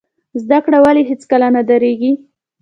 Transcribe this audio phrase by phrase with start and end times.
[0.41, 2.11] زده کړه ولې هیڅکله نه دریږي؟